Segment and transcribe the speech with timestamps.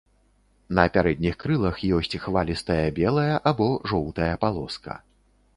[0.79, 5.01] На пярэдніх крылах ёсць хвалістая белая або жоўтая палоска.